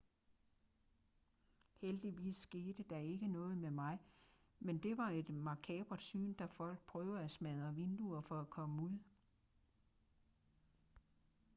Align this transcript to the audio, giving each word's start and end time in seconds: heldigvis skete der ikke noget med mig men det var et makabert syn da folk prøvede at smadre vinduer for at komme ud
heldigvis 1.81 2.35
skete 2.39 2.83
der 2.83 2.97
ikke 2.97 3.27
noget 3.27 3.57
med 3.57 3.71
mig 3.71 3.97
men 4.59 4.77
det 4.77 4.97
var 4.97 5.09
et 5.09 5.29
makabert 5.29 6.01
syn 6.01 6.33
da 6.33 6.45
folk 6.45 6.85
prøvede 6.85 7.23
at 7.23 7.31
smadre 7.31 7.75
vinduer 7.75 8.21
for 8.21 8.39
at 8.41 8.49
komme 8.49 8.81
ud 8.83 8.99